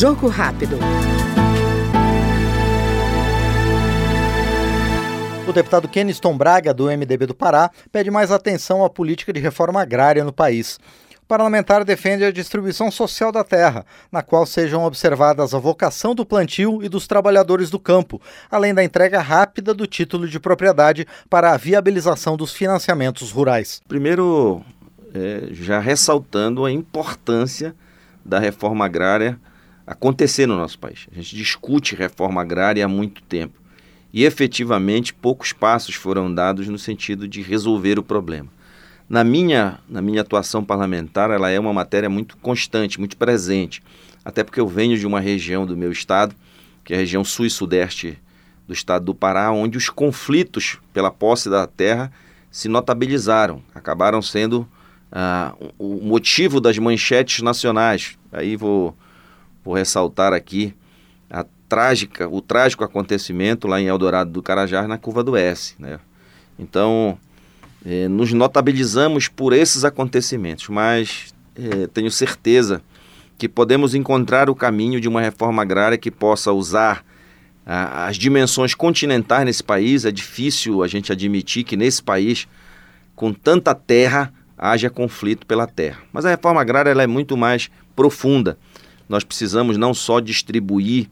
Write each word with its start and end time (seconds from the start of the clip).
Jogo 0.00 0.28
rápido. 0.28 0.78
O 5.46 5.52
deputado 5.52 5.86
Keniston 5.88 6.38
Braga, 6.38 6.72
do 6.72 6.86
MDB 6.86 7.26
do 7.26 7.34
Pará, 7.34 7.70
pede 7.92 8.10
mais 8.10 8.32
atenção 8.32 8.82
à 8.82 8.88
política 8.88 9.30
de 9.30 9.40
reforma 9.40 9.82
agrária 9.82 10.24
no 10.24 10.32
país. 10.32 10.80
O 11.22 11.26
parlamentar 11.28 11.84
defende 11.84 12.24
a 12.24 12.32
distribuição 12.32 12.90
social 12.90 13.30
da 13.30 13.44
terra, 13.44 13.84
na 14.10 14.22
qual 14.22 14.46
sejam 14.46 14.84
observadas 14.84 15.52
a 15.52 15.58
vocação 15.58 16.14
do 16.14 16.24
plantio 16.24 16.82
e 16.82 16.88
dos 16.88 17.06
trabalhadores 17.06 17.68
do 17.68 17.78
campo, 17.78 18.22
além 18.50 18.72
da 18.72 18.82
entrega 18.82 19.20
rápida 19.20 19.74
do 19.74 19.86
título 19.86 20.26
de 20.26 20.40
propriedade 20.40 21.06
para 21.28 21.52
a 21.52 21.58
viabilização 21.58 22.38
dos 22.38 22.54
financiamentos 22.54 23.30
rurais. 23.30 23.82
Primeiro, 23.86 24.64
é, 25.12 25.48
já 25.50 25.78
ressaltando 25.78 26.64
a 26.64 26.72
importância 26.72 27.74
da 28.24 28.38
reforma 28.38 28.86
agrária 28.86 29.38
acontecer 29.86 30.46
no 30.46 30.56
nosso 30.56 30.78
país. 30.78 31.06
A 31.12 31.14
gente 31.16 31.34
discute 31.34 31.94
reforma 31.94 32.40
agrária 32.40 32.84
há 32.84 32.88
muito 32.88 33.22
tempo 33.22 33.60
e 34.12 34.24
efetivamente 34.24 35.14
poucos 35.14 35.52
passos 35.52 35.94
foram 35.94 36.32
dados 36.32 36.68
no 36.68 36.78
sentido 36.78 37.28
de 37.28 37.42
resolver 37.42 37.98
o 37.98 38.02
problema. 38.02 38.48
Na 39.08 39.24
minha, 39.24 39.78
na 39.88 40.00
minha 40.00 40.20
atuação 40.20 40.64
parlamentar, 40.64 41.30
ela 41.30 41.50
é 41.50 41.58
uma 41.58 41.72
matéria 41.72 42.08
muito 42.08 42.36
constante, 42.36 42.98
muito 42.98 43.16
presente, 43.16 43.82
até 44.24 44.44
porque 44.44 44.60
eu 44.60 44.68
venho 44.68 44.96
de 44.96 45.06
uma 45.06 45.20
região 45.20 45.66
do 45.66 45.76
meu 45.76 45.90
estado, 45.90 46.34
que 46.84 46.92
é 46.92 46.96
a 46.96 47.00
região 47.00 47.24
sul 47.24 47.46
e 47.46 47.50
sudeste 47.50 48.18
do 48.68 48.72
estado 48.72 49.06
do 49.06 49.14
Pará, 49.14 49.50
onde 49.50 49.76
os 49.76 49.90
conflitos 49.90 50.78
pela 50.92 51.10
posse 51.10 51.50
da 51.50 51.66
terra 51.66 52.12
se 52.50 52.68
notabilizaram, 52.68 53.62
acabaram 53.74 54.22
sendo 54.22 54.68
ah, 55.10 55.54
o 55.78 56.00
motivo 56.02 56.60
das 56.60 56.78
manchetes 56.78 57.42
nacionais. 57.42 58.16
Aí 58.30 58.54
vou, 58.54 58.96
vou 59.64 59.74
ressaltar 59.74 60.32
aqui 60.32 60.74
a 61.28 61.44
trágica, 61.68 62.28
o 62.28 62.40
trágico 62.40 62.84
acontecimento 62.84 63.68
lá 63.68 63.80
em 63.80 63.86
Eldorado 63.86 64.30
do 64.30 64.42
Carajás, 64.42 64.88
na 64.88 64.98
curva 64.98 65.22
do 65.22 65.36
S. 65.36 65.74
Né? 65.78 65.98
Então, 66.58 67.18
eh, 67.84 68.08
nos 68.08 68.32
notabilizamos 68.32 69.28
por 69.28 69.52
esses 69.52 69.84
acontecimentos, 69.84 70.68
mas 70.68 71.32
eh, 71.56 71.86
tenho 71.92 72.10
certeza 72.10 72.82
que 73.38 73.48
podemos 73.48 73.94
encontrar 73.94 74.50
o 74.50 74.54
caminho 74.54 75.00
de 75.00 75.08
uma 75.08 75.20
reforma 75.20 75.62
agrária 75.62 75.96
que 75.96 76.10
possa 76.10 76.52
usar 76.52 77.04
as 77.64 78.16
dimensões 78.16 78.74
continentais 78.74 79.44
nesse 79.44 79.62
país. 79.62 80.04
É 80.04 80.10
difícil 80.10 80.82
a 80.82 80.88
gente 80.88 81.12
admitir 81.12 81.64
que 81.64 81.76
nesse 81.76 82.02
país, 82.02 82.48
com 83.14 83.32
tanta 83.32 83.74
terra, 83.74 84.32
haja 84.58 84.90
conflito 84.90 85.46
pela 85.46 85.66
terra. 85.66 86.00
Mas 86.12 86.26
a 86.26 86.30
reforma 86.30 86.60
agrária 86.60 86.90
ela 86.90 87.02
é 87.02 87.06
muito 87.06 87.36
mais 87.36 87.70
profunda. 87.96 88.58
Nós 89.10 89.24
precisamos 89.24 89.76
não 89.76 89.92
só 89.92 90.20
distribuir 90.20 91.08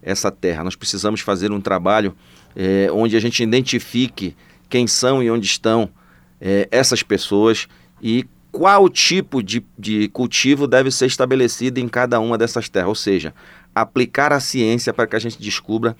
essa 0.00 0.30
terra, 0.30 0.62
nós 0.62 0.76
precisamos 0.76 1.20
fazer 1.20 1.50
um 1.50 1.60
trabalho 1.60 2.14
é, 2.54 2.88
onde 2.92 3.16
a 3.16 3.20
gente 3.20 3.42
identifique 3.42 4.36
quem 4.68 4.86
são 4.86 5.20
e 5.20 5.28
onde 5.28 5.46
estão 5.46 5.90
é, 6.40 6.68
essas 6.70 7.02
pessoas 7.02 7.66
e 8.00 8.24
qual 8.52 8.88
tipo 8.88 9.42
de, 9.42 9.64
de 9.76 10.08
cultivo 10.08 10.68
deve 10.68 10.92
ser 10.92 11.06
estabelecido 11.06 11.78
em 11.78 11.88
cada 11.88 12.20
uma 12.20 12.38
dessas 12.38 12.68
terras. 12.68 12.88
Ou 12.88 12.94
seja, 12.94 13.34
aplicar 13.74 14.32
a 14.32 14.38
ciência 14.38 14.94
para 14.94 15.08
que 15.08 15.16
a 15.16 15.18
gente 15.18 15.36
descubra 15.40 15.96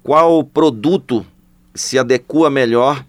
qual 0.00 0.44
produto 0.44 1.26
se 1.74 1.98
adequa 1.98 2.48
melhor 2.48 3.04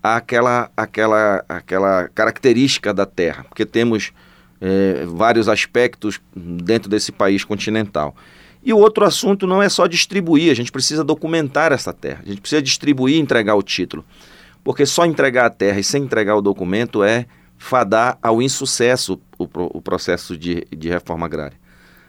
àquela, 0.00 0.70
àquela, 0.76 1.44
àquela 1.48 2.08
característica 2.14 2.94
da 2.94 3.04
Terra, 3.04 3.44
porque 3.44 3.66
temos 3.66 4.12
é, 4.60 5.04
vários 5.06 5.48
aspectos 5.48 6.20
dentro 6.34 6.88
desse 6.88 7.12
país 7.12 7.44
continental. 7.44 8.14
E 8.62 8.72
o 8.72 8.78
outro 8.78 9.04
assunto 9.04 9.46
não 9.46 9.62
é 9.62 9.68
só 9.68 9.86
distribuir, 9.86 10.50
a 10.50 10.54
gente 10.54 10.72
precisa 10.72 11.04
documentar 11.04 11.72
essa 11.72 11.92
terra, 11.92 12.22
a 12.24 12.28
gente 12.28 12.40
precisa 12.40 12.62
distribuir 12.62 13.16
e 13.16 13.20
entregar 13.20 13.54
o 13.54 13.62
título. 13.62 14.04
Porque 14.62 14.86
só 14.86 15.04
entregar 15.04 15.44
a 15.46 15.50
terra 15.50 15.78
e 15.78 15.84
sem 15.84 16.04
entregar 16.04 16.36
o 16.36 16.40
documento 16.40 17.04
é 17.04 17.26
fadar 17.58 18.18
ao 18.22 18.40
insucesso 18.40 19.20
o, 19.38 19.46
o 19.76 19.82
processo 19.82 20.36
de, 20.36 20.66
de 20.74 20.88
reforma 20.88 21.26
agrária. 21.26 21.58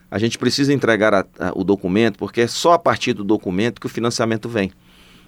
A 0.10 0.18
gente 0.18 0.38
precisa 0.38 0.74
entregar 0.74 1.14
a, 1.14 1.26
a, 1.38 1.52
o 1.54 1.64
documento 1.64 2.18
porque 2.18 2.42
é 2.42 2.48
só 2.48 2.74
a 2.74 2.80
partir 2.80 3.12
do 3.12 3.24
documento 3.24 3.82
que 3.82 3.88
o 3.88 3.90
financiamento 3.90 4.48
vem. 4.48 4.72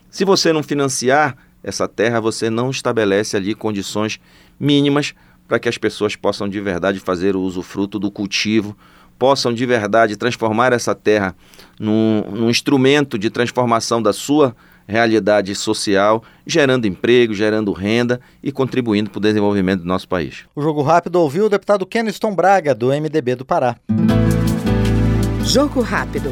Se 0.09 0.23
você 0.23 0.53
não 0.53 0.63
financiar, 0.63 1.35
essa 1.63 1.88
terra, 1.88 2.19
você 2.19 2.50
não 2.50 2.69
estabelece 2.69 3.35
ali 3.35 3.53
condições 3.53 4.19
mínimas 4.59 5.13
para 5.47 5.59
que 5.59 5.69
as 5.69 5.78
pessoas 5.78 6.16
possam 6.16 6.50
de 6.50 6.59
verdade 6.59 7.00
fazer 7.00 7.35
o 7.35 7.41
usufruto 7.41 7.97
do 7.97 8.12
cultivo, 8.12 8.75
possam 9.18 9.53
de 9.53 9.66
verdade 9.66 10.16
transformar 10.16 10.74
essa 10.74 10.94
terra 10.94 11.35
num, 11.80 12.24
num 12.31 12.50
instrumento 12.50 13.18
de 13.18 13.30
transformação 13.30 14.02
da 14.02 14.13
sua 14.13 14.56
realidade 14.88 15.53
social, 15.53 16.24
gerando 16.46 16.88
emprego, 16.88 17.34
gerando 17.34 17.74
renda 17.74 18.22
e 18.41 18.52
contribuindo 18.52 19.09
para 19.09 19.18
o 19.18 19.22
desenvolvimento 19.22 19.81
do 19.81 19.88
nosso 19.88 20.07
país. 20.07 20.46
O 20.56 20.62
Jogo 20.62 20.81
Rápido 20.81 21.18
ouviu 21.18 21.46
o 21.46 21.50
deputado 21.50 21.86
Keniston 21.86 22.34
Braga, 22.34 22.74
do 22.74 22.88
MDB 22.88 23.36
do 23.36 23.46
Pará. 23.46 23.75
Jogo 25.44 25.81
Rápido. 25.81 26.31